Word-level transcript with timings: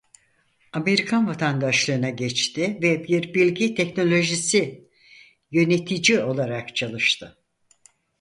Amerikan 0.73 1.27
vatandaşlığına 1.27 2.09
geçti 2.09 2.77
ve 2.81 3.03
bir 3.07 3.33
bilgi 3.33 3.75
teknolojisi 3.75 4.87
yönetici 5.51 6.19
olarak 6.19 6.75
çalıştı. 6.75 7.37